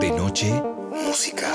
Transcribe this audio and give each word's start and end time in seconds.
De 0.00 0.10
noche, 0.12 0.62
música. 0.92 1.52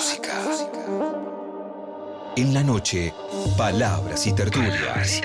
En 2.36 2.54
la 2.54 2.62
noche, 2.64 3.14
palabras 3.58 4.28
y 4.28 4.34
tertulias. 4.34 5.22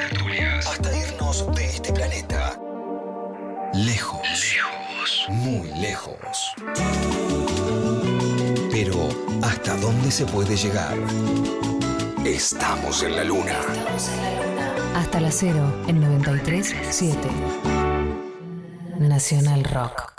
Hasta 0.67 0.97
irnos 0.97 1.53
de 1.55 1.65
este 1.65 1.93
planeta. 1.93 2.61
Lejos. 3.75 4.21
Lejos. 4.23 5.27
Muy 5.31 5.69
lejos. 5.81 6.55
Pero, 8.71 9.09
¿hasta 9.43 9.77
dónde 9.77 10.11
se 10.11 10.25
puede 10.25 10.57
llegar? 10.57 10.97
Estamos 12.25 13.03
en 13.03 13.17
la 13.17 13.25
luna. 13.25 13.59
Hasta 14.95 15.21
la 15.21 15.33
cero 15.33 15.85
en 15.89 16.03
93.7. 16.03 17.17
Nacional 18.99 19.65
Rock. 19.65 20.18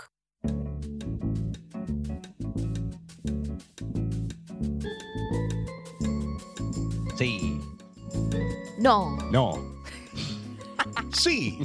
Sí. 7.19 7.59
No. 8.77 9.17
No. 9.29 9.75
sí. 11.11 11.59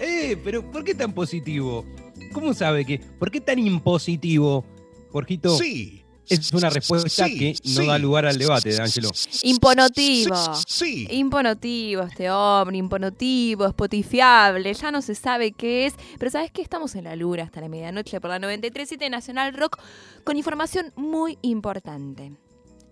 Eh, 0.00 0.36
pero 0.42 0.68
¿por 0.72 0.82
qué 0.82 0.92
tan 0.92 1.12
positivo? 1.12 1.84
¿Cómo 2.32 2.52
sabe 2.52 2.84
que? 2.84 2.98
¿Por 2.98 3.30
qué 3.30 3.40
tan 3.40 3.60
impositivo, 3.60 4.64
Jorgito? 5.12 5.56
Sí. 5.56 6.04
Es 6.28 6.52
una 6.52 6.68
respuesta 6.68 7.28
Sí, 7.28 7.38
que 7.38 7.52
no 7.74 7.82
sí. 7.82 7.86
da 7.86 7.96
lugar 7.96 8.26
al 8.26 8.36
debate, 8.36 8.70
de 8.70 8.82
Ángelo. 8.82 9.10
Imponotivo. 9.42 10.34
Sí. 10.66 11.06
Imponotivo 11.10 12.02
este 12.02 12.28
hombre, 12.28 12.76
imponotivo, 12.76 13.68
spotifiable, 13.68 14.74
ya 14.74 14.90
no 14.90 15.00
se 15.00 15.14
sabe 15.14 15.52
qué 15.52 15.86
es, 15.86 15.94
pero 16.18 16.32
sabes 16.32 16.50
que 16.50 16.62
estamos 16.62 16.96
en 16.96 17.04
la 17.04 17.14
luna 17.14 17.44
hasta 17.44 17.60
la 17.60 17.68
medianoche 17.68 18.20
por 18.20 18.30
la 18.30 18.40
93.7 18.40 19.08
Nacional 19.10 19.54
Rock 19.54 19.78
con 20.24 20.36
información 20.36 20.92
muy 20.96 21.38
importante. 21.42 22.32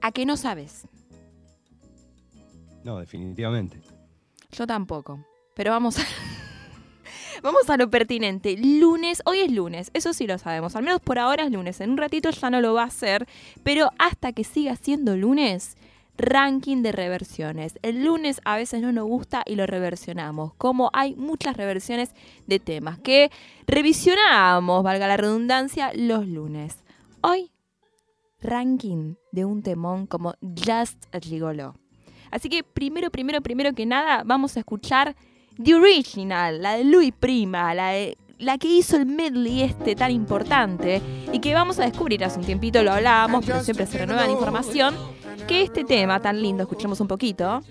¿A 0.02 0.12
qué 0.12 0.24
no 0.24 0.36
sabes? 0.36 0.86
No, 2.84 2.98
definitivamente. 2.98 3.80
Yo 4.50 4.66
tampoco, 4.66 5.25
pero 5.55 5.70
vamos 5.70 5.98
a... 5.98 6.02
Vamos 7.42 7.69
a 7.70 7.77
lo 7.77 7.91
pertinente. 7.91 8.56
Lunes, 8.56 9.20
hoy 9.24 9.41
es 9.41 9.50
lunes, 9.50 9.91
eso 9.94 10.12
sí 10.12 10.28
lo 10.28 10.39
sabemos. 10.39 10.77
Al 10.77 10.84
menos 10.84 11.00
por 11.00 11.19
ahora 11.19 11.42
es 11.42 11.50
lunes. 11.50 11.80
En 11.80 11.91
un 11.91 11.97
ratito 11.97 12.30
ya 12.30 12.50
no 12.50 12.61
lo 12.61 12.74
va 12.74 12.84
a 12.84 12.91
ser. 12.91 13.27
Pero 13.64 13.91
hasta 13.98 14.33
que 14.33 14.44
siga 14.44 14.77
siendo 14.77 15.16
lunes, 15.16 15.77
ranking 16.16 16.83
de 16.83 16.92
reversiones. 16.92 17.78
El 17.83 18.05
lunes 18.05 18.41
a 18.44 18.56
veces 18.56 18.80
no 18.80 18.92
nos 18.92 19.06
gusta 19.06 19.42
y 19.46 19.56
lo 19.56 19.67
reversionamos. 19.67 20.55
Como 20.55 20.91
hay 20.92 21.17
muchas 21.17 21.56
reversiones 21.56 22.14
de 22.46 22.61
temas 22.61 22.98
que 22.98 23.30
revisionamos, 23.67 24.83
valga 24.84 25.08
la 25.08 25.17
redundancia, 25.17 25.91
los 25.94 26.27
lunes. 26.27 26.84
Hoy, 27.22 27.50
ranking 28.41 29.14
de 29.33 29.44
un 29.44 29.62
temón 29.62 30.06
como 30.06 30.34
Just 30.41 31.12
a 31.14 31.19
Gigolo. 31.19 31.81
Así 32.33 32.48
que 32.48 32.64
primero, 32.64 33.11
primero, 33.11 33.41
primero 33.42 33.72
que 33.75 33.86
nada, 33.86 34.22
vamos 34.27 34.56
a 34.56 34.61
escuchar 34.61 35.14
The 35.62 35.75
Original, 35.77 36.61
la 36.62 36.72
de 36.72 36.84
Louis 36.84 37.12
Prima, 37.19 37.72
la, 37.74 37.91
de- 37.91 38.16
la 38.39 38.58
que 38.58 38.66
hizo 38.69 38.97
el 38.97 39.06
medley 39.06 39.62
este 39.62 39.94
tan 39.94 40.11
importante 40.11 41.00
y 41.33 41.39
que 41.39 41.55
vamos 41.55 41.78
a 41.78 41.84
descubrir 41.84 42.24
hace 42.24 42.41
un 42.41 42.44
tiempito, 42.44 42.83
lo 42.83 42.92
hablábamos, 42.92 43.44
pero 43.47 43.62
siempre 43.62 43.86
se 43.86 43.98
renueva 43.98 44.24
la 44.27 44.33
información, 44.33 44.97
que 45.47 45.62
este 45.62 45.84
tema 45.84 46.20
tan 46.20 46.41
lindo, 46.42 46.62
escuchemos 46.64 46.98
un 47.00 47.06
poquito, 47.08 47.62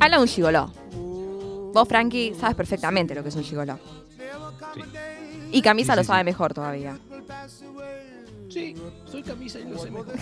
habla 0.00 0.20
un 0.20 0.28
gigoló. 0.28 0.70
Vos, 1.72 1.88
Frankie, 1.88 2.34
sabes 2.38 2.56
perfectamente 2.56 3.14
lo 3.14 3.22
que 3.22 3.28
es 3.30 3.36
un 3.36 3.42
gigoló. 3.44 3.78
Sí. 4.16 4.22
Y 5.52 5.62
Camisa 5.62 5.92
Sí, 5.94 5.98
lo 6.00 6.04
sabe 6.04 6.24
mejor 6.24 6.54
todavía. 6.54 6.98
Sí, 8.56 8.74
soy 9.04 9.22
camisa 9.22 9.60
y 9.60 9.64
lo 9.64 9.76
sé 9.76 9.90
mejor. 9.90 10.14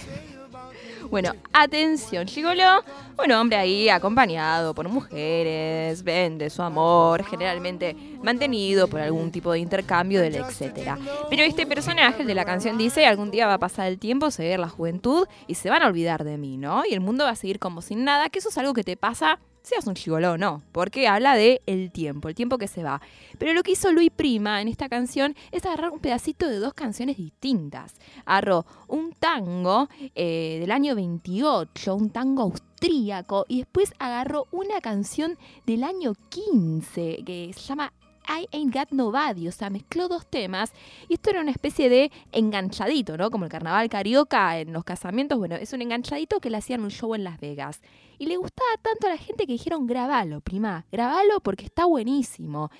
Bueno, 1.09 1.35
atención, 1.53 2.27
Gigolo, 2.27 2.83
un 3.25 3.31
hombre 3.31 3.57
ahí 3.57 3.89
acompañado 3.89 4.75
por 4.75 4.89
mujeres, 4.89 6.03
vende 6.03 6.51
su 6.51 6.61
amor, 6.61 7.23
generalmente 7.23 7.95
mantenido 8.25 8.89
por 8.89 9.01
algún 9.01 9.31
tipo 9.31 9.53
de 9.53 9.61
intercambio 9.61 10.21
del 10.21 10.35
etcétera. 10.35 10.99
Pero 11.31 11.45
este 11.45 11.65
personaje, 11.65 12.25
de 12.25 12.35
la 12.35 12.45
canción, 12.45 12.77
dice, 12.77 13.07
algún 13.07 13.31
día 13.31 13.47
va 13.47 13.55
a 13.55 13.59
pasar 13.59 13.87
el 13.87 14.01
tiempo, 14.01 14.33
se 14.33 14.51
ir 14.51 14.59
la 14.59 14.69
juventud 14.69 15.29
y 15.47 15.55
se 15.55 15.71
van 15.71 15.83
a 15.83 15.87
olvidar 15.87 16.25
de 16.25 16.37
mí, 16.37 16.57
¿no? 16.57 16.83
Y 16.91 16.93
el 16.93 17.01
mundo 17.01 17.23
va 17.23 17.31
a 17.31 17.37
seguir 17.37 17.61
como 17.61 17.83
sin 17.83 18.03
nada, 18.03 18.31
que 18.31 18.41
eso 18.41 18.49
es 18.49 18.59
algo 18.59 18.75
que 18.75 18.83
te 18.83 18.97
pasa 18.97 19.39
seas 19.65 19.87
un 19.87 19.97
gigoló 19.97 20.33
o 20.33 20.39
no, 20.39 20.63
porque 20.73 21.09
habla 21.09 21.35
de 21.35 21.63
el 21.67 21.91
tiempo, 21.91 22.29
el 22.29 22.35
tiempo 22.35 22.59
que 22.59 22.69
se 22.69 22.85
va. 22.85 23.01
Pero 23.39 23.55
lo 23.55 23.63
que 23.63 23.73
hizo 23.73 23.91
Luis 23.91 24.11
Prima 24.15 24.61
en 24.61 24.69
esta 24.69 24.89
canción 24.89 25.35
es 25.51 25.65
agarrar 25.65 25.91
un 25.91 26.01
pedacito 26.01 26.47
de 26.47 26.59
dos 26.59 26.75
canciones 26.75 27.17
distintas. 27.17 27.95
Agarró 28.27 28.67
un 28.89 29.13
tango 29.13 29.89
eh, 30.15 30.59
del 30.61 30.71
año 30.71 30.95
28, 30.95 31.95
un 31.95 32.11
tango 32.11 32.43
austríaco, 32.43 33.47
y 33.49 33.59
después 33.59 33.95
agarró 33.99 34.47
una 34.53 34.81
canción 34.83 35.39
del 35.67 35.83
año 35.83 36.13
15 36.29 37.23
que 37.25 37.51
se 37.55 37.61
llama 37.61 37.93
I 38.29 38.47
Ain't 38.53 38.75
Got 38.75 38.91
Nobody, 38.91 39.49
o 39.49 39.53
sea, 39.53 39.71
mezcló 39.71 40.09
dos 40.09 40.27
temas 40.27 40.73
y 41.09 41.15
esto 41.15 41.31
era 41.31 41.41
una 41.41 41.51
especie 41.51 41.89
de 41.89 42.11
enganchadito, 42.33 43.17
¿no? 43.17 43.31
Como 43.31 43.45
el 43.45 43.51
carnaval 43.51 43.89
carioca 43.89 44.59
en 44.59 44.73
los 44.73 44.85
casamientos, 44.85 45.39
bueno, 45.39 45.57
es 45.57 45.73
un 45.73 45.83
enganchadito 45.83 46.41
que 46.41 46.51
le 46.51 46.59
hacían 46.59 46.83
un 46.83 46.91
show 46.91 47.15
en 47.15 47.25
Las 47.25 47.41
Vegas. 47.41 47.81
Y 48.19 48.27
le 48.27 48.37
gustaba 48.37 48.71
tanto 48.81 49.07
a 49.07 49.11
la 49.11 49.17
gente 49.17 49.47
que 49.47 49.53
dijeron, 49.53 49.87
grabalo, 49.87 50.41
prima, 50.41 50.87
grabalo 50.91 51.41
porque 51.41 51.65
está 51.65 51.85
buenísimo. 51.85 52.71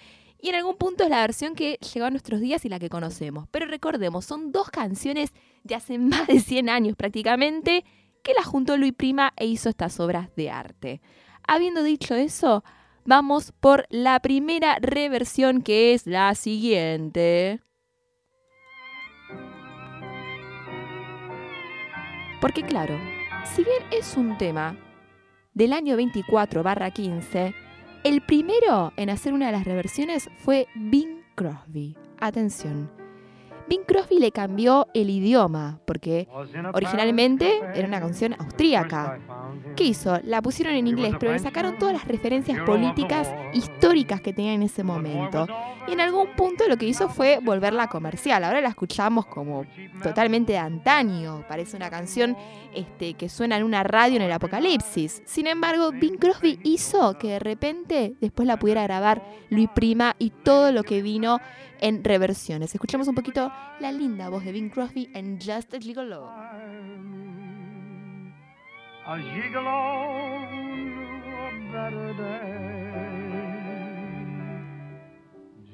Y 0.41 0.51
en 0.51 0.57
algún 0.57 0.77
punto 0.77 1.05
es 1.05 1.11
la 1.11 1.23
versión 1.23 1.55
que 1.55 1.79
llegó 1.95 2.07
a 2.07 2.11
nuestros 2.11 2.41
días 2.41 2.65
y 2.65 2.69
la 2.69 2.79
que 2.79 2.91
conocemos. 2.91 3.49
Pero 3.51 3.67
recordemos, 3.67 4.27
son 4.27 4.53
dos 4.53 4.71
canciones 4.71 5.33
de 5.63 5.75
hace 5.75 5.99
más 5.99 6.27
de 6.27 6.41
100 6.41 6.69
años 6.69 6.97
prácticamente 6.97 7.85
que 8.23 8.35
las 8.35 8.47
juntó 8.47 8.77
Luis 8.77 8.93
Prima 8.93 9.33
e 9.37 9.47
hizo 9.47 9.69
estas 9.69 9.99
obras 10.01 10.29
de 10.37 10.51
arte. 10.51 11.01
Habiendo 11.47 11.83
dicho 11.83 12.15
eso, 12.15 12.65
vamos 13.05 13.53
por 13.53 13.87
la 13.91 14.21
primera 14.21 14.79
reversión 14.81 15.63
que 15.63 15.95
es 15.95 16.07
la 16.07 16.35
siguiente. 16.35 17.61
Porque 22.41 22.63
claro, 22.63 22.99
si 23.55 23.65
bien 23.65 23.83
es 23.91 24.17
un 24.17 24.37
tema 24.37 24.77
del 25.55 25.73
año 25.73 25.97
24 25.97 26.63
barra 26.63 26.91
15, 26.91 27.55
el 28.05 28.21
primero 28.21 28.93
en 28.97 29.09
hacer 29.09 29.33
una 29.33 29.47
de 29.47 29.53
las 29.53 29.65
reversiones 29.65 30.29
fue 30.39 30.67
Bing 30.75 31.23
Crosby. 31.35 31.97
Atención. 32.21 32.91
Bing 33.67 33.85
Crosby 33.87 34.19
le 34.19 34.31
cambió 34.31 34.89
el 34.93 35.09
idioma, 35.09 35.81
porque 35.87 36.29
originalmente 36.75 37.61
era 37.75 37.89
una 37.89 38.01
canción 38.01 38.35
austríaca. 38.39 39.19
¿Qué 39.77 39.85
hizo? 39.85 40.19
La 40.25 40.41
pusieron 40.43 40.75
en 40.75 40.87
inglés, 40.87 41.15
pero 41.19 41.33
le 41.33 41.39
sacaron 41.39 41.79
todas 41.79 41.95
las 41.95 42.07
referencias 42.07 42.61
políticas 42.61 43.33
históricas 43.53 44.21
que 44.21 44.33
tenía 44.33 44.53
en 44.53 44.63
ese 44.63 44.85
momento. 44.85 45.47
Y 45.87 45.93
en 45.93 46.01
algún 46.01 46.29
punto 46.37 46.69
lo 46.69 46.77
que 46.77 46.87
hizo 46.87 47.09
fue 47.09 47.41
volverla 47.43 47.89
comercial. 47.89 48.45
Ahora 48.45 48.61
la 48.61 48.69
escuchamos 48.69 49.27
como 49.27 49.67
totalmente 50.03 50.53
de 50.53 50.59
antaño. 50.59 51.45
Parece 51.49 51.77
una 51.77 51.91
canción 51.91 52.37
este, 52.75 53.15
que 53.15 53.29
suena 53.29 53.57
en 53.57 53.65
una 53.65 53.83
radio 53.83 54.17
en 54.17 54.23
el 54.23 54.33
apocalipsis. 54.33 55.23
Sin 55.27 55.47
embargo, 55.47 55.93
Bing 55.93 56.17
Crosby 56.17 56.59
hizo 56.63 57.19
que 57.19 57.33
de 57.33 57.39
repente 57.39 58.15
después 58.21 58.47
la 58.47 58.59
pudiera 58.59 58.83
grabar 58.85 59.23
Luis 59.51 59.69
Prima 59.75 60.17
y 60.19 60.31
todo 60.31 60.73
lo 60.73 60.83
que 60.83 61.03
vino 61.03 61.41
en 61.81 62.03
reversiones. 62.03 62.75
Escuchamos 62.75 63.09
un 63.09 63.15
poquito 63.15 63.53
la 63.81 63.93
linda 63.93 64.29
voz 64.29 64.45
de 64.45 64.53
Bing 64.53 64.71
Crosby 64.71 65.11
en 65.15 65.39
Just 65.39 65.75
a 65.75 65.79
Gigolo. 65.79 66.31
A 69.07 69.19
gigolo 69.19 70.49
knew 70.51 70.97
a 71.45 71.51
better 71.73 72.15
day. 72.15 72.95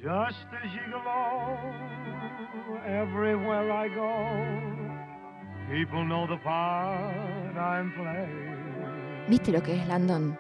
Just 0.03 0.49
a 0.51 0.67
gigolo, 0.67 1.21
everywhere 2.85 3.71
I 3.71 3.89
go, 3.89 4.11
people 5.71 6.05
know 6.05 6.27
the 6.27 6.39
part 6.43 7.57
I'm 7.57 7.93
playing. 7.95 9.27
¿Viste 9.29 9.53
lo 9.53 9.63
que 9.63 9.77
es 9.77 9.87
Landon? 9.87 10.37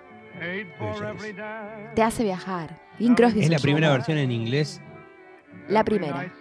Te 1.94 2.02
hace 2.02 2.24
viajar. 2.24 2.76
Bing 2.98 3.14
Crosby 3.14 3.42
Es 3.42 3.50
la 3.50 3.58
primera 3.60 3.92
versión 3.92 4.18
en 4.18 4.32
inglés. 4.32 4.82
La 5.68 5.84
primera. 5.84 6.32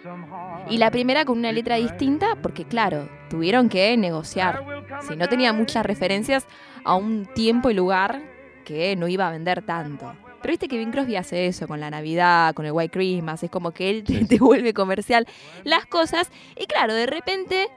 Y 0.68 0.78
la 0.78 0.90
primera 0.90 1.24
con 1.24 1.38
una 1.38 1.52
letra 1.52 1.76
distinta 1.76 2.34
porque, 2.42 2.64
claro, 2.64 3.08
tuvieron 3.28 3.68
que 3.68 3.96
negociar. 3.96 4.64
Si 5.06 5.16
no 5.16 5.28
tenía 5.28 5.52
muchas 5.52 5.84
referencias 5.84 6.46
a 6.84 6.94
un 6.94 7.26
tiempo 7.26 7.70
y 7.70 7.74
lugar 7.74 8.22
que 8.64 8.96
no 8.96 9.08
iba 9.08 9.28
a 9.28 9.30
vender 9.30 9.62
tanto. 9.62 10.14
Pero 10.42 10.52
viste 10.52 10.68
que 10.68 10.78
Bing 10.78 10.90
Crosby 10.90 11.16
hace 11.16 11.46
eso 11.46 11.68
con 11.68 11.80
la 11.80 11.90
Navidad, 11.90 12.54
con 12.54 12.64
el 12.64 12.72
White 12.72 12.92
Christmas, 12.92 13.42
es 13.42 13.50
como 13.50 13.72
que 13.72 13.90
él 13.90 14.04
te, 14.04 14.24
te 14.24 14.38
vuelve 14.38 14.72
comercial 14.72 15.26
las 15.64 15.86
cosas. 15.86 16.30
Y 16.56 16.66
claro, 16.66 16.94
de 16.94 17.06
repente 17.06 17.68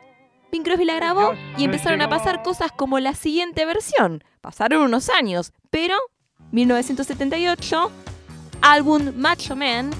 Bing 0.51 0.63
Crosby 0.63 0.85
la 0.85 0.95
grabó 0.95 1.33
y 1.57 1.63
empezaron 1.63 2.01
a 2.01 2.09
pasar 2.09 2.43
cosas 2.43 2.71
como 2.71 2.99
la 2.99 3.15
siguiente 3.15 3.65
versión. 3.65 4.23
Pasaron 4.41 4.83
unos 4.83 5.09
años, 5.09 5.51
pero 5.69 5.97
1978 6.51 7.91
álbum 8.61 9.11
Macho 9.15 9.55
Man, 9.55 9.91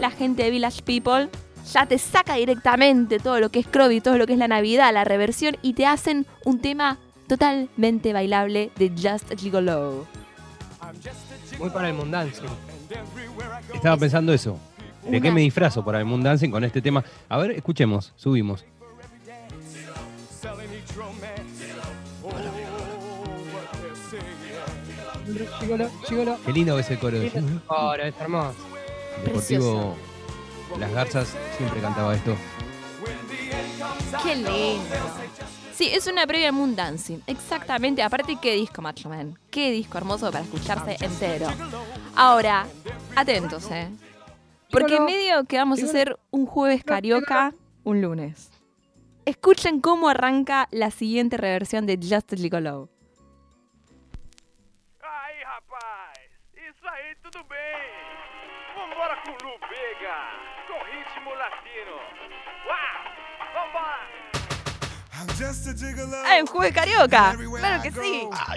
la 0.00 0.10
gente 0.10 0.42
de 0.42 0.50
Village 0.50 0.82
People 0.82 1.28
ya 1.72 1.86
te 1.86 1.98
saca 1.98 2.34
directamente 2.34 3.18
todo 3.18 3.40
lo 3.40 3.50
que 3.50 3.60
es 3.60 3.66
Crosby, 3.66 4.00
todo 4.00 4.16
lo 4.16 4.26
que 4.26 4.32
es 4.32 4.38
la 4.38 4.48
Navidad, 4.48 4.92
la 4.92 5.04
reversión 5.04 5.56
y 5.62 5.74
te 5.74 5.86
hacen 5.86 6.26
un 6.44 6.60
tema 6.60 6.98
totalmente 7.26 8.12
bailable 8.12 8.70
de 8.76 8.90
Just 8.90 9.38
Gigolo. 9.38 10.06
Muy 11.58 11.70
para 11.70 11.88
el 11.88 11.94
mundancing. 11.94 12.46
Estaba 13.74 13.96
pensando 13.96 14.32
eso. 14.32 14.58
¿De 15.06 15.20
qué 15.20 15.30
me 15.30 15.40
disfrazo 15.40 15.84
para 15.84 15.98
el 16.00 16.04
Moon 16.04 16.22
Dancing 16.22 16.50
con 16.50 16.64
este 16.64 16.82
tema? 16.82 17.02
A 17.28 17.38
ver, 17.38 17.52
escuchemos, 17.52 18.12
subimos. 18.16 18.64
Qué 26.44 26.52
lindo 26.52 26.74
que 26.74 26.80
es 26.80 26.90
el 26.90 26.98
coro 26.98 27.18
de 27.18 27.32
Ahora, 27.68 28.08
es 28.08 28.14
hermoso. 28.20 28.54
Deportivo 29.24 29.96
Las 30.78 30.92
Garzas 30.92 31.36
siempre 31.56 31.80
cantaba 31.80 32.14
esto. 32.14 32.36
Qué 34.22 34.36
lindo. 34.36 34.96
Sí, 35.72 35.88
es 35.92 36.06
una 36.08 36.26
previa 36.26 36.50
Moon 36.50 36.74
Dancing. 36.74 37.20
Exactamente. 37.26 38.02
Aparte, 38.02 38.36
qué 38.42 38.54
disco, 38.54 38.82
Macho 38.82 39.08
Man. 39.08 39.38
Qué 39.50 39.70
disco 39.70 39.96
hermoso 39.96 40.30
para 40.32 40.44
escucharse 40.44 40.96
entero. 41.00 41.46
Ahora, 42.16 42.66
atentos, 43.14 43.70
¿eh? 43.70 43.88
Porque 44.70 44.96
en 44.96 45.04
medio 45.04 45.44
que 45.44 45.56
vamos 45.56 45.82
a 45.82 45.86
hacer 45.86 46.18
un 46.30 46.46
jueves 46.46 46.82
carioca, 46.84 47.54
un 47.84 48.02
lunes. 48.02 48.50
Escuchen 49.24 49.80
cómo 49.80 50.08
arranca 50.08 50.68
la 50.70 50.90
siguiente 50.90 51.36
reversión 51.36 51.86
de 51.86 51.96
Just 51.96 52.34
Gigolo. 52.34 52.88
Aí, 55.00 55.44
rapaz! 55.44 56.18
Isso 56.54 56.88
aí, 56.88 57.14
tudo 57.22 57.44
bem! 57.44 57.58
Vambora 58.74 59.16
com 59.22 59.32
Lu 59.44 59.52
Vega, 59.68 60.57
com 60.78 60.84
ritmo 60.84 61.34
latino! 61.34 61.96
A 65.12 65.26
gigolo. 65.76 66.16
¡Ah, 66.24 66.38
un 66.40 66.46
jueves 66.46 66.72
carioca! 66.74 67.36
¡Claro 67.58 67.82
que 67.82 67.90
sí! 67.90 68.28
¡Ah, 68.32 68.56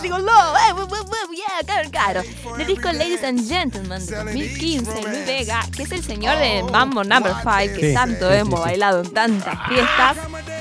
Gigolo! 0.00 0.32
¡Eh, 0.32 0.72
bu- 0.74 1.34
yeah, 1.34 1.62
claro, 1.66 1.90
claro! 1.90 2.22
Del 2.56 2.66
disco 2.66 2.92
Ladies 2.92 3.24
and 3.24 3.46
Gentlemen 3.48 4.06
de 4.06 4.14
2015, 4.16 5.02
Luis 5.02 5.26
Vega, 5.26 5.60
que 5.76 5.82
es 5.82 5.90
el 5.92 6.04
señor 6.04 6.38
de 6.38 6.62
Mambo 6.70 7.02
Number 7.02 7.32
5, 7.34 7.48
que 7.80 7.92
tanto 7.94 8.30
hemos 8.32 8.60
bailado 8.60 9.00
en 9.02 9.12
tantas 9.12 9.58
fiestas, 9.68 10.16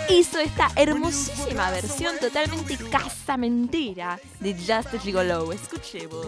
hizo 0.09 0.39
esta 0.39 0.69
hermosísima 0.75 1.69
versión 1.71 2.17
totalmente 2.19 2.77
casamentera 2.89 4.19
de 4.39 4.53
Just 4.55 4.99
Gigolo. 5.03 5.51
Escuchemos. 5.53 6.25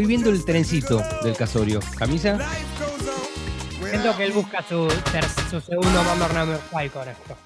Estoy 0.00 0.16
viendo 0.16 0.30
el 0.30 0.42
trencito 0.46 1.02
del 1.22 1.36
casorio. 1.36 1.78
¿Camisa? 1.98 2.38
Siento 3.86 4.16
que 4.16 4.24
él 4.24 4.32
busca 4.32 4.62
su, 4.66 4.88
su 5.50 5.60
segundo 5.60 6.02
Number 6.02 6.58
5 6.70 6.98
con 6.98 7.06
esto. 7.06 7.36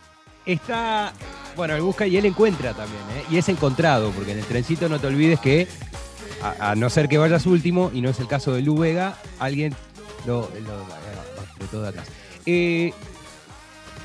Está. 0.46 1.12
Bueno, 1.56 1.74
él 1.74 1.82
busca 1.82 2.06
y 2.06 2.16
él 2.16 2.26
encuentra 2.26 2.72
también, 2.72 3.02
¿eh? 3.16 3.24
Y 3.28 3.38
es 3.38 3.48
encontrado, 3.48 4.12
porque 4.12 4.30
en 4.30 4.38
el 4.38 4.44
trencito 4.44 4.88
no 4.88 5.00
te 5.00 5.08
olvides 5.08 5.40
que, 5.40 5.66
a, 6.44 6.70
a 6.70 6.74
no 6.76 6.88
ser 6.90 7.08
que 7.08 7.18
vayas 7.18 7.44
último, 7.44 7.90
y 7.92 8.00
no 8.00 8.10
es 8.10 8.20
el 8.20 8.28
caso 8.28 8.52
de 8.52 8.62
Lu 8.62 8.78
Vega, 8.78 9.18
alguien 9.40 9.74
lo. 10.24 10.48
de 10.52 11.66
todo 11.72 11.88
atrás. 11.88 12.06
Eh, 12.46 12.92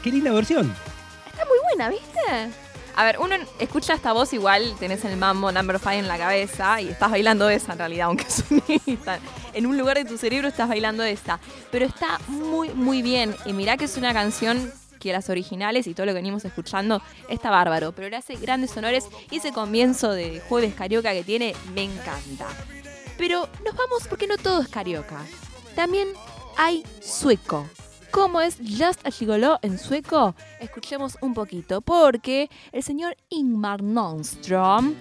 qué 0.04 0.10
linda 0.10 0.31
versión. 0.31 0.74
Está 1.28 1.45
muy 1.45 1.57
buena, 1.69 1.90
¿viste? 1.90 2.69
A 3.00 3.06
ver, 3.06 3.18
uno 3.19 3.34
escucha 3.60 3.94
esta 3.94 4.12
voz 4.12 4.34
igual, 4.34 4.75
tenés 4.78 5.06
el 5.06 5.16
mambo 5.16 5.54
number 5.54 5.80
5 5.80 5.92
en 5.92 6.10
la 6.10 6.18
cabeza 6.18 6.81
y 6.81 6.90
estás 6.90 7.10
bailando 7.10 7.50
esa 7.50 7.72
en 7.72 7.78
realidad, 7.78 8.07
aunque 8.07 8.25
sonista. 8.30 9.19
En 9.54 9.68
un 9.68 9.78
lugar 9.78 9.96
de 9.96 10.04
tu 10.04 10.18
cerebro 10.18 10.50
estás 10.50 10.68
bailando 10.68 11.01
esa. 11.04 11.40
Pero 11.72 11.86
está 11.86 12.19
muy, 12.28 12.68
muy 12.72 13.01
bien. 13.01 13.34
Y 13.46 13.54
mirá 13.54 13.78
que 13.78 13.86
es 13.86 13.96
una 13.96 14.12
canción 14.12 14.74
que 15.00 15.13
las 15.13 15.30
originales 15.30 15.88
y 15.88 15.94
todo 15.94 16.07
lo 16.07 16.10
que 16.12 16.16
venimos 16.16 16.44
escuchando 16.44 17.01
está 17.30 17.50
bárbaro. 17.50 17.94
Pero 17.94 18.10
le 18.10 18.18
hace 18.18 18.36
grandes 18.36 18.75
honores 18.75 19.06
y 19.31 19.38
ese 19.38 19.54
comienzo 19.54 20.12
de 20.12 20.42
jueves 20.50 20.75
carioca 20.75 21.13
que 21.13 21.24
tiene 21.24 21.56
me 21.74 21.84
encanta. 21.84 22.48
Pero 23.18 23.48
nos 23.63 23.78
vamos 23.78 24.10
porque 24.10 24.28
no 24.28 24.36
todo 24.36 24.62
es 24.62 24.68
carioca. 24.68 25.22
También 25.74 26.10
hay 26.57 26.84
sueco. 27.00 27.66
¿Cómo 28.11 28.41
es 28.41 28.57
Just 28.57 29.06
a 29.06 29.11
Gigolo 29.11 29.59
en 29.61 29.77
sueco? 29.77 30.35
Escuchemos 30.59 31.17
un 31.21 31.33
poquito, 31.33 31.81
porque 31.81 32.50
el 32.71 32.81
señor 32.83 33.15
Ingmar 33.29 33.83
Nonstrom 33.83 34.95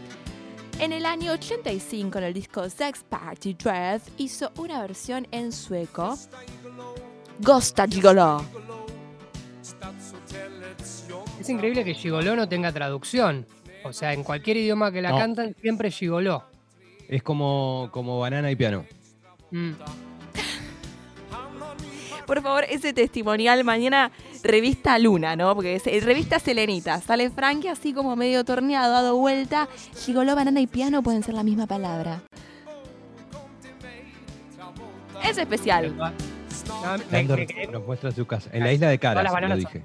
en 0.78 0.92
el 0.92 1.06
año 1.06 1.32
85 1.32 2.18
en 2.18 2.24
el 2.24 2.34
disco 2.34 2.68
Sex 2.68 3.02
Party 3.08 3.54
Dread 3.54 4.00
hizo 4.18 4.52
una 4.58 4.80
versión 4.82 5.26
en 5.30 5.52
sueco. 5.52 6.16
Gosta 7.40 7.86
Gigolo. 7.86 8.44
Es 11.40 11.48
increíble 11.48 11.84
que 11.84 11.94
Gigoló 11.94 12.36
no 12.36 12.48
tenga 12.48 12.72
traducción. 12.72 13.46
O 13.84 13.92
sea, 13.92 14.12
en 14.12 14.22
cualquier 14.22 14.58
idioma 14.58 14.92
que 14.92 15.00
la 15.00 15.10
No. 15.10 15.18
cantan, 15.18 15.54
siempre 15.60 15.90
Gigoló. 15.90 16.44
Es 17.08 17.22
como, 17.22 17.88
como 17.90 18.18
banana 18.18 18.50
y 18.50 18.56
piano. 18.56 18.84
Mm. 19.50 19.70
Por 22.26 22.42
favor, 22.42 22.64
ese 22.68 22.92
testimonial 22.92 23.64
mañana 23.64 24.10
revista 24.42 24.98
Luna, 24.98 25.34
¿no? 25.34 25.54
Porque 25.54 25.76
es 25.76 25.86
eh, 25.86 25.98
revista 26.02 26.38
Selenita. 26.38 27.00
Sale 27.00 27.30
Frankie 27.30 27.68
así 27.68 27.92
como 27.94 28.16
medio 28.16 28.44
torneado, 28.44 28.92
dado 28.92 29.16
vuelta. 29.16 29.68
Gigoló, 29.96 30.36
banana 30.36 30.60
y 30.60 30.66
piano 30.66 31.02
pueden 31.02 31.22
ser 31.22 31.34
la 31.34 31.42
misma 31.42 31.66
palabra. 31.66 32.22
Es 35.24 35.38
especial. 35.38 35.94
Dando- 37.10 37.80
muestra 37.86 38.10
su 38.12 38.26
casa. 38.26 38.50
En 38.52 38.62
la 38.62 38.72
isla 38.72 38.88
de 38.88 38.98
Todas 38.98 39.14
Caras, 39.14 39.24
las 39.24 39.32
lo 39.32 39.34
bananas 39.34 39.58
dije. 39.58 39.84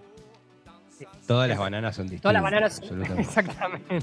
Sí. 0.97 1.05
Todas 1.27 1.49
las 1.49 1.57
bananas 1.57 1.95
son 1.95 2.05
distintas. 2.05 2.21
Todas 2.23 2.33
las 2.33 2.43
bananas. 2.43 2.79
Absolutamente. 2.79 3.21
Exactamente. 3.29 3.99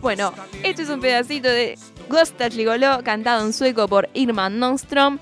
Bueno, 0.00 0.32
esto 0.62 0.82
es 0.82 0.88
un 0.88 1.00
pedacito 1.00 1.48
de 1.48 1.76
Gosta 2.08 2.48
Gigoló 2.50 3.00
cantado 3.02 3.44
en 3.44 3.52
sueco 3.52 3.88
por 3.88 4.08
Irma 4.14 4.48
Nonstrom. 4.48 5.18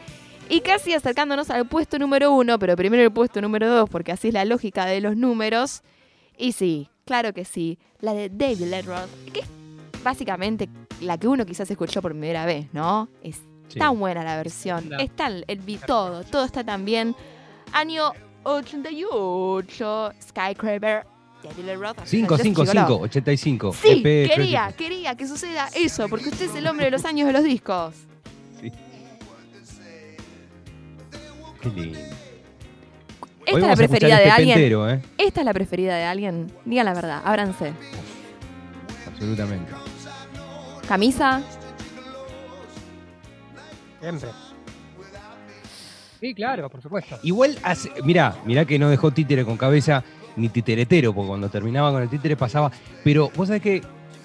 Y 0.49 0.61
casi 0.61 0.93
acercándonos 0.95 1.51
al 1.51 1.67
puesto 1.67 1.99
número 1.99 2.33
uno, 2.33 2.59
pero 2.59 2.77
primero 2.77 3.03
el 3.03 3.13
puesto 3.13 3.41
número 3.41 3.69
dos, 3.69 3.91
porque 3.91 4.13
así 4.13 4.29
es 4.29 4.35
la 4.35 4.45
lógica 4.45 4.87
de 4.87 5.01
los 5.01 5.17
números. 5.17 5.83
Y 6.39 6.53
sí, 6.53 6.89
claro 7.05 7.33
que 7.33 7.45
sí, 7.45 7.79
la 8.01 8.15
de 8.15 8.29
David 8.29 8.67
Lee 8.73 8.83
Roth, 8.83 9.09
que 9.33 9.41
es 9.41 9.47
básicamente 10.05 10.69
la 11.01 11.19
que 11.19 11.27
uno 11.27 11.45
quizás 11.45 11.69
escuchó 11.71 12.01
por 12.01 12.13
primera 12.13 12.47
vez, 12.47 12.67
¿no? 12.73 13.09
Es 13.23 13.41
Sí. 13.69 13.81
tan 13.81 13.99
buena 13.99 14.23
la 14.23 14.37
versión, 14.37 14.89
No. 14.91 14.99
está 15.01 15.27
el, 15.27 15.45
el 15.49 15.59
beat, 15.59 15.85
todo, 15.87 16.23
todo 16.23 16.45
está 16.45 16.63
tan 16.63 16.85
bien. 16.85 17.17
Año 17.73 18.13
88, 18.45 20.13
Skycraper, 20.29 21.05
David 21.43 21.65
Lee 21.65 21.75
Roth. 21.75 21.99
5, 22.05 22.29
Just 22.35 22.43
5, 22.45 22.63
Gigolo. 22.65 22.87
5, 22.87 23.01
85. 23.03 23.73
Sí, 23.73 23.89
EP 24.05 24.29
quería, 24.33 24.73
quería 24.77 25.17
que 25.17 25.27
suceda 25.27 25.69
eso, 25.75 26.09
porque 26.09 26.29
usted 26.29 26.47
es 26.47 26.55
el 26.55 26.67
hombre 26.69 26.85
de 26.87 26.91
los 26.93 27.05
años 27.05 27.27
de 27.27 27.33
los 27.33 27.43
discos. 27.43 27.95
Sí. 28.61 28.71
Qué 31.75 31.81
lindo. 31.81 31.99
Esta 31.99 33.55
Hoy 33.57 33.63
es 33.63 33.69
la 33.69 33.77
preferida 33.77 34.19
de 34.19 34.31
alguien. 34.31 34.55
pentero, 34.57 34.91
¿eh? 34.91 35.03
Esta 35.19 35.41
es 35.41 35.45
la 35.45 35.53
preferida 35.55 35.97
de 35.97 36.05
alguien. 36.05 36.53
Digan 36.65 36.85
la 36.87 36.95
verdad, 36.95 37.23
ábranse. 37.25 37.73
Absolutamente. 39.07 39.73
Camisa, 40.89 41.43
Siempre. 44.01 44.29
Sí, 46.21 46.35
claro, 46.35 46.69
por 46.71 46.81
supuesto. 46.81 47.19
Igual, 47.23 47.59
hace, 47.63 47.91
mirá, 48.05 48.37
mirá 48.45 48.65
que 48.65 48.79
no 48.79 48.89
dejó 48.89 49.11
títere 49.11 49.45
con 49.45 49.57
cabeza 49.57 50.03
ni 50.37 50.49
titeretero, 50.49 51.13
porque 51.15 51.29
cuando 51.29 51.49
terminaba 51.49 51.91
con 51.93 52.03
el 52.03 52.09
títere 52.09 52.37
pasaba. 52.37 52.71
Pero 53.05 53.31
vos 53.37 53.49
sabés 53.49 53.63
que 53.63 53.83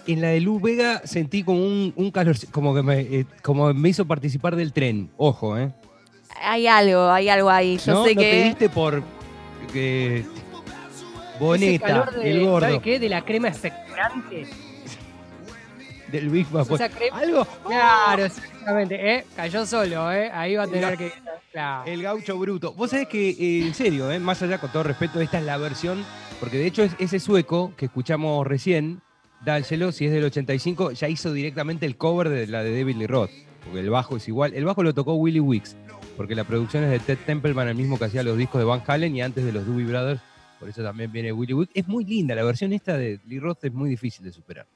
en 0.07 0.21
la 0.21 0.29
de 0.29 0.41
Luz 0.41 0.61
Vega 0.61 1.01
sentí 1.03 1.43
como 1.43 1.63
un, 1.65 1.93
un 1.95 2.11
calor, 2.11 2.35
como 2.51 2.73
que 2.73 2.83
me, 2.83 2.99
eh, 3.01 3.25
como 3.41 3.73
me 3.73 3.89
hizo 3.89 4.05
participar 4.05 4.55
del 4.55 4.71
tren. 4.73 5.09
Ojo, 5.17 5.57
¿eh? 5.57 5.71
Hay 6.43 6.67
algo, 6.67 7.09
hay 7.09 7.29
algo 7.29 7.49
ahí. 7.49 7.77
Yo 7.77 7.93
no 7.93 8.03
sé 8.05 8.15
lo 8.15 8.21
que. 8.21 8.31
pediste 8.31 8.69
por 8.69 9.03
que 9.71 10.25
Boneta, 11.39 12.11
de, 12.11 12.29
el 12.31 12.45
gordo, 12.45 12.67
¿sabe 12.67 12.81
qué? 12.81 12.99
De 12.99 13.09
la 13.09 13.23
crema 13.23 13.47
expectorante. 13.47 14.47
del 16.11 16.29
Big 16.29 16.47
crema- 16.47 16.67
Algo, 17.13 17.47
Claro, 17.65 18.25
exactamente. 18.25 19.15
¿eh? 19.15 19.25
Cayó 19.35 19.65
solo, 19.65 20.11
¿eh? 20.11 20.29
Ahí 20.31 20.55
va 20.55 20.63
a 20.63 20.67
tener 20.67 20.97
que. 20.97 21.11
Claro. 21.51 21.83
El 21.89 22.03
gaucho 22.03 22.37
bruto. 22.37 22.73
Vos 22.73 22.91
sabés 22.91 23.07
que, 23.07 23.29
eh, 23.31 23.65
en 23.65 23.73
serio, 23.73 24.11
eh, 24.11 24.19
más 24.19 24.41
allá, 24.41 24.57
con 24.59 24.71
todo 24.71 24.83
respeto, 24.83 25.19
esta 25.19 25.39
es 25.39 25.45
la 25.45 25.57
versión, 25.57 26.05
porque 26.39 26.57
de 26.57 26.67
hecho 26.67 26.83
es 26.83 26.91
ese 26.99 27.19
sueco 27.19 27.73
que 27.75 27.85
escuchamos 27.85 28.45
recién, 28.45 29.01
Dánselo, 29.43 29.91
si 29.91 30.05
es 30.05 30.11
del 30.11 30.23
85, 30.25 30.91
ya 30.91 31.09
hizo 31.09 31.33
directamente 31.33 31.87
el 31.87 31.97
cover 31.97 32.29
de 32.29 32.45
la 32.45 32.61
de 32.63 32.77
David 32.77 32.95
Lee 32.97 33.07
Roth, 33.07 33.31
porque 33.65 33.79
el 33.79 33.89
bajo 33.89 34.17
es 34.17 34.27
igual. 34.27 34.53
El 34.53 34.65
bajo 34.65 34.83
lo 34.83 34.93
tocó 34.93 35.15
Willie 35.15 35.39
Wicks, 35.39 35.75
porque 36.21 36.35
la 36.35 36.43
producción 36.43 36.83
es 36.83 36.91
de 36.91 36.99
Ted 36.99 37.17
Templeman, 37.25 37.67
el 37.67 37.73
mismo 37.73 37.97
que 37.97 38.05
hacía 38.05 38.21
los 38.21 38.37
discos 38.37 38.59
de 38.61 38.65
Van 38.65 38.83
Halen 38.85 39.15
y 39.15 39.23
antes 39.23 39.43
de 39.43 39.51
los 39.51 39.65
Doobie 39.65 39.87
Brothers, 39.87 40.21
por 40.59 40.69
eso 40.69 40.83
también 40.83 41.11
viene 41.11 41.33
Willie 41.33 41.55
Wicks. 41.55 41.71
Es 41.73 41.87
muy 41.87 42.05
linda, 42.05 42.35
la 42.35 42.43
versión 42.43 42.73
esta 42.73 42.95
de 42.95 43.19
Lee 43.25 43.39
Roth 43.39 43.63
es 43.63 43.73
muy 43.73 43.89
difícil 43.89 44.23
de 44.23 44.31
superar. 44.31 44.67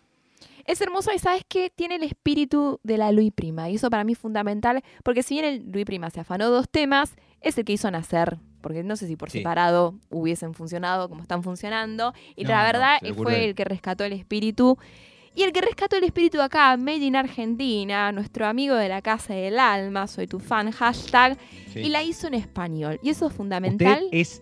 Es 0.65 0.81
hermoso 0.81 1.11
y 1.13 1.19
sabes 1.19 1.43
que 1.47 1.69
tiene 1.69 1.97
el 1.97 2.03
espíritu 2.03 2.79
de 2.81 2.97
la 2.97 3.11
Louis 3.11 3.31
Prima. 3.31 3.69
Y 3.69 3.75
eso 3.75 3.91
para 3.91 4.03
mí 4.03 4.13
es 4.13 4.17
fundamental, 4.17 4.81
porque 5.03 5.21
si 5.21 5.35
bien 5.35 5.45
el 5.45 5.71
Louis 5.71 5.85
Prima 5.85 6.09
se 6.09 6.19
afanó 6.19 6.49
dos 6.49 6.67
temas, 6.67 7.13
es 7.41 7.55
el 7.59 7.63
que 7.65 7.73
hizo 7.73 7.91
nacer. 7.91 8.39
Porque 8.61 8.83
no 8.83 8.95
sé 8.95 9.05
si 9.05 9.15
por 9.15 9.29
Sí. 9.29 9.37
separado 9.37 9.93
hubiesen 10.09 10.55
funcionado 10.55 11.09
como 11.09 11.21
están 11.21 11.43
funcionando. 11.43 12.15
Y 12.35 12.45
No, 12.45 12.49
la 12.49 12.63
verdad 12.63 12.97
fue 13.15 13.45
el 13.49 13.53
que 13.53 13.65
rescató 13.65 14.03
el 14.03 14.13
espíritu. 14.13 14.79
Y 15.35 15.43
el 15.43 15.51
que 15.51 15.61
rescató 15.61 15.97
el 15.97 16.05
espíritu 16.05 16.41
acá, 16.41 16.77
Made 16.77 16.97
in 17.05 17.15
Argentina, 17.15 18.11
nuestro 18.13 18.45
amigo 18.47 18.75
de 18.75 18.87
la 18.89 19.01
Casa 19.01 19.33
del 19.33 19.59
Alma, 19.59 20.07
soy 20.07 20.27
tu 20.27 20.39
fan, 20.39 20.71
hashtag, 20.71 21.37
Sí. 21.73 21.79
y 21.79 21.89
la 21.89 22.01
hizo 22.03 22.27
en 22.27 22.35
español. 22.35 22.99
Y 23.03 23.09
eso 23.09 23.25
es 23.25 23.31
Usted 23.31 23.37
fundamental. 23.37 24.07
es, 24.11 24.41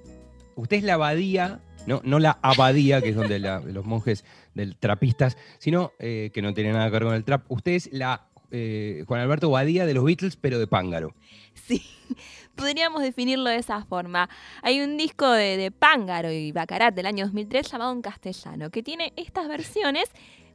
usted 0.55 0.77
es 0.77 0.83
la 0.83 0.93
abadía, 0.93 1.61
no, 1.87 1.99
no 2.03 2.19
la 2.19 2.37
abadía, 2.43 3.01
que 3.01 3.09
es 3.09 3.15
donde 3.15 3.39
la- 3.39 3.59
los 3.65 3.85
monjes 3.85 4.23
del 4.53 4.77
trapistas, 4.77 5.35
sino 5.57 5.93
eh, 5.99 6.29
que 6.33 6.41
no 6.43 6.53
tiene 6.53 6.71
nada 6.73 6.85
que 6.85 6.91
ver 6.91 7.03
con 7.03 7.15
el 7.15 7.23
trap. 7.23 7.43
Usted 7.51 7.71
es 7.71 7.89
la 7.91 8.27
eh, 8.51 9.03
Juan 9.07 9.19
Alberto 9.21 9.49
Badía 9.49 9.87
de 9.87 9.95
los 9.95 10.03
Beatles, 10.03 10.35
pero 10.35 10.59
de 10.59 10.67
Pángaro. 10.67 11.15
Sí, 11.55 11.81
podríamos 12.55 13.01
definirlo 13.01 13.49
de 13.49 13.55
esa 13.57 13.83
forma. 13.83 14.29
Hay 14.61 14.79
un 14.81 14.95
disco 14.95 15.27
de, 15.31 15.57
de 15.57 15.71
Pángaro 15.71 16.31
y 16.31 16.51
Bacarat 16.51 16.93
del 16.93 17.07
año 17.07 17.25
2003 17.25 17.71
llamado 17.71 17.91
En 17.93 18.03
Castellano, 18.03 18.69
que 18.69 18.83
tiene 18.83 19.11
estas 19.15 19.47
versiones 19.47 20.05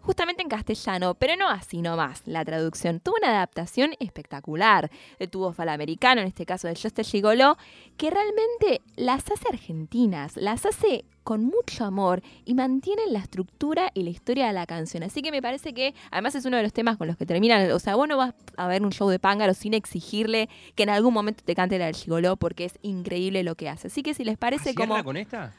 justamente 0.09 0.41
en 0.41 0.49
castellano, 0.49 1.17
pero 1.17 1.37
no 1.37 1.51
así 1.51 1.83
nomás. 1.83 2.23
La 2.25 2.43
traducción 2.43 2.99
tuvo 2.99 3.17
una 3.21 3.29
adaptación 3.29 3.91
espectacular 4.01 4.91
de 5.19 5.29
tu 5.29 5.41
voz 5.41 5.61
americano, 5.61 6.23
en 6.23 6.29
este 6.29 6.47
caso 6.47 6.67
de 6.67 6.75
Just 6.77 6.99
Gigolo, 7.03 7.59
que 7.99 8.09
realmente 8.09 8.81
las 8.97 9.31
hace 9.31 9.47
argentinas, 9.51 10.39
las 10.39 10.65
hace 10.65 11.05
con 11.25 11.45
mucho 11.45 11.85
amor 11.85 12.23
y 12.47 12.55
mantienen 12.55 13.13
la 13.13 13.19
estructura 13.19 13.91
y 13.93 14.03
la 14.03 14.09
historia 14.09 14.47
de 14.47 14.55
la 14.55 14.65
canción. 14.65 15.03
Así 15.03 15.21
que 15.21 15.31
me 15.31 15.43
parece 15.43 15.75
que 15.75 15.95
además 16.11 16.35
es 16.37 16.47
uno 16.47 16.57
de 16.57 16.63
los 16.63 16.73
temas 16.73 16.97
con 16.97 17.07
los 17.07 17.19
que 17.19 17.27
terminan, 17.27 17.71
o 17.73 17.79
sea, 17.79 17.95
vos 17.95 18.09
no 18.09 18.17
vas 18.17 18.33
a 18.57 18.67
ver 18.67 18.83
un 18.83 18.93
show 18.93 19.11
de 19.11 19.19
Pángaro 19.19 19.53
sin 19.53 19.75
exigirle 19.75 20.49
que 20.75 20.85
en 20.85 20.89
algún 20.89 21.13
momento 21.13 21.45
te 21.45 21.55
cante 21.55 21.79
la 21.79 21.85
del 21.85 21.97
Gigoló 21.97 22.39
porque 22.39 22.65
es 22.65 22.79
increíble 22.81 23.43
lo 23.43 23.57
que 23.57 23.69
hace. 23.69 23.89
Así 23.89 24.03
que 24.03 24.15
si 24.15 24.25
les 24.25 24.39
parece 24.39 24.73
¿Cierra 24.73 24.89
como... 24.89 25.05
con 25.05 25.19
esta? 25.19 25.53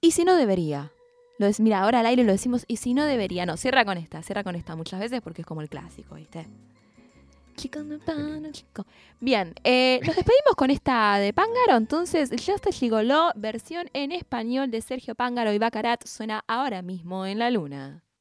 Y 0.00 0.10
si 0.10 0.24
no 0.24 0.34
debería. 0.34 0.90
Lo 1.42 1.46
des- 1.48 1.58
mira, 1.58 1.80
ahora 1.80 1.98
al 1.98 2.06
aire 2.06 2.22
lo 2.22 2.30
decimos, 2.30 2.64
y 2.68 2.76
si 2.76 2.94
no 2.94 3.04
debería. 3.04 3.44
No, 3.46 3.56
cierra 3.56 3.84
con 3.84 3.98
esta, 3.98 4.22
cierra 4.22 4.44
con 4.44 4.54
esta 4.54 4.76
muchas 4.76 5.00
veces 5.00 5.20
porque 5.20 5.40
es 5.42 5.46
como 5.46 5.60
el 5.60 5.68
clásico, 5.68 6.14
¿viste? 6.14 6.46
Chico, 7.56 7.80
no 7.80 7.98
pan, 7.98 8.52
chico. 8.52 8.86
Bien, 9.18 9.52
eh, 9.64 9.98
nos 10.06 10.14
despedimos 10.14 10.54
con 10.56 10.70
esta 10.70 11.18
de 11.18 11.32
Pángaro. 11.32 11.76
Entonces, 11.76 12.30
Just 12.46 12.68
a 12.68 12.70
Gigoló, 12.70 13.32
versión 13.34 13.90
en 13.92 14.12
español 14.12 14.70
de 14.70 14.82
Sergio 14.82 15.16
Pángaro 15.16 15.52
y 15.52 15.58
Bacarat, 15.58 16.06
suena 16.06 16.44
ahora 16.46 16.80
mismo 16.80 17.26
en 17.26 17.40
la 17.40 17.50
luna. 17.50 18.04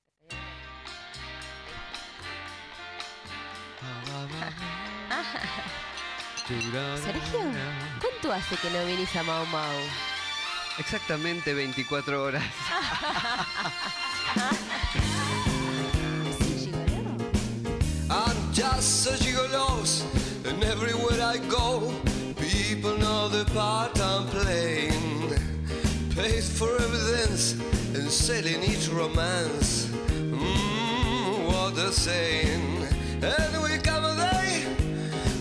Sergio, 6.48 7.40
¿cuánto 8.02 8.34
hace 8.34 8.56
que 8.58 8.70
no 8.72 8.86
vienes 8.86 9.16
a 9.16 9.24
Mau 9.24 9.46
Mau? 9.46 9.78
Exactamente 10.78 11.54
24 11.54 12.16
horas. 12.16 12.44
I'm 18.10 18.54
just 18.54 19.08
a 19.08 19.12
gigolos, 19.24 20.04
and 20.46 20.64
everywhere 20.64 21.22
I 21.22 21.38
go, 21.50 21.94
people 22.38 22.98
know 22.98 23.30
the 23.30 23.46
part 23.54 24.00
I'm 24.00 24.28
playing. 24.28 25.36
Pays 26.16 26.50
for 26.58 26.74
evidence 26.76 27.54
and 27.94 28.10
selling 28.10 28.64
each 28.64 28.90
romance. 28.90 29.88
Mmm, 29.88 31.48
what 31.48 31.78
a 31.78 31.92
saying. 31.92 32.88
And 33.22 33.62
will 33.62 33.82
come 33.84 34.06
a 34.06 34.16
day, 34.16 34.66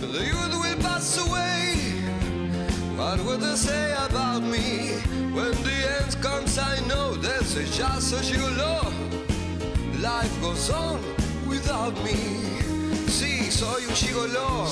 the 0.01 0.25
youth 0.25 0.55
will 0.55 0.77
pass 0.83 1.19
away. 1.27 1.77
What 2.97 3.19
will 3.25 3.39
they 3.39 3.57
say 3.57 3.95
comes, 6.21 6.59
I 6.59 6.79
know 6.87 7.15
there's 7.15 7.57
a 7.57 7.65
just 7.65 8.12
a 8.12 8.17
gigolo. 8.17 8.83
Life 10.00 10.41
goes 10.41 10.71
on 10.71 11.00
without 11.49 11.95
me. 12.05 12.17
Sí, 13.09 13.50
soy 13.50 13.85
un 13.87 13.95
gigoló 13.95 14.67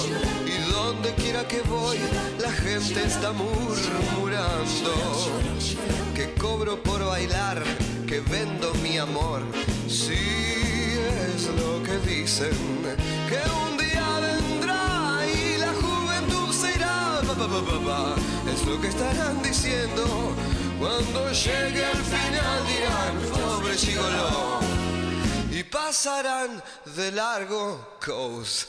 y 0.47 0.71
donde 0.71 1.13
quiera 1.15 1.47
que 1.47 1.61
voy, 1.63 1.99
la 2.39 2.53
gente 2.53 3.05
está 3.05 3.33
murmurando 3.33 4.93
que 6.15 6.33
cobro 6.35 6.83
por 6.83 7.05
bailar, 7.05 7.63
que 8.07 8.21
vendo 8.21 8.73
mi 8.83 8.99
amor. 8.99 9.43
Sí, 9.89 10.15
es 11.35 11.49
lo 11.61 11.83
que 11.83 11.99
dicen, 12.09 12.57
que 13.29 13.41
un 13.65 13.77
día 13.77 14.09
vendrá 14.21 15.21
y 15.27 15.59
la 15.59 15.73
juventud 15.75 16.53
se 16.53 16.75
irá. 16.75 17.21
Es 18.53 18.67
lo 18.67 18.81
que 18.81 18.89
estarán 18.89 19.43
diciendo 19.43 20.35
cuando 20.79 21.31
llegue 21.33 21.85
al 21.85 21.97
final 21.97 22.67
dirán, 22.67 23.15
pobre 23.33 23.75
gigoló 23.75 24.61
y 25.51 25.63
pasarán 25.65 26.63
de 26.97 27.13
largo 27.13 27.97
cause 28.01 28.67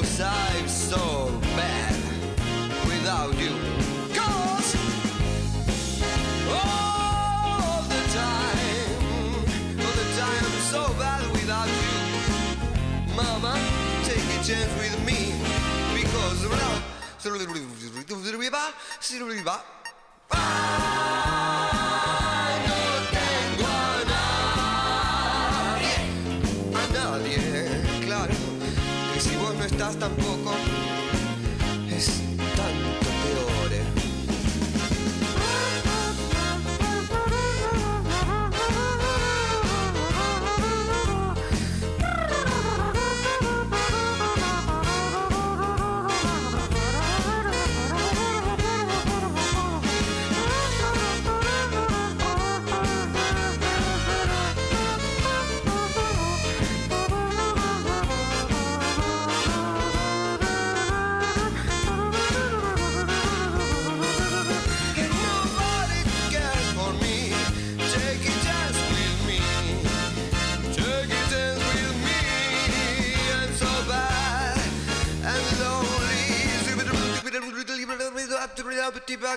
cause 0.00 0.20
I'm 0.20 0.68
so 0.68 1.32
bad 1.56 1.96
without 2.86 3.34
you. 3.38 3.54
Cause 4.14 4.76
all 6.46 7.82
the 7.82 8.02
time, 8.14 8.94
all 9.80 9.94
the 10.02 10.08
time 10.22 10.44
I'm 10.50 10.60
so 10.70 10.82
bad 10.98 11.22
without 11.32 11.66
you. 11.66 13.16
Mama, 13.16 13.58
take 14.04 14.22
a 14.22 14.44
chance 14.44 14.72
with 14.78 14.96
me, 15.04 15.34
because 16.00 16.38
Si 29.18 29.34
vos 29.36 29.54
no 29.54 29.64
estás 29.64 29.96
tampoco, 29.96 30.52
es 31.90 32.06
tanto 32.54 33.07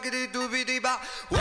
boogity 0.02 0.28
doobity 0.32 0.82
bop. 0.82 1.41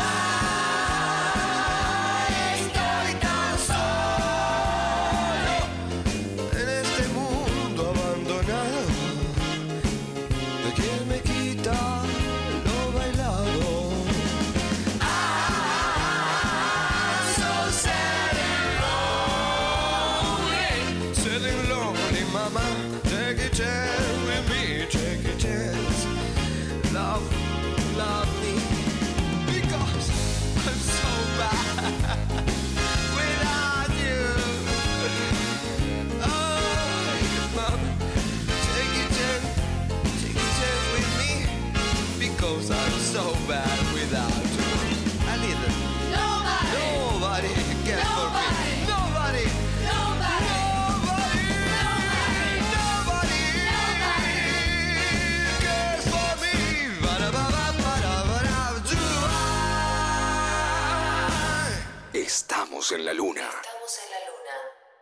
En 62.92 63.04
la 63.04 63.12
luna. 63.12 63.69